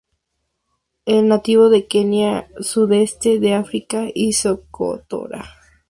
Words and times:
Es 1.05 1.23
nativo 1.23 1.69
de 1.69 1.85
Kenia, 1.85 2.47
sudeste 2.59 3.39
de 3.39 3.53
África 3.53 4.05
y 4.11 4.33
Socotora. 4.33 5.43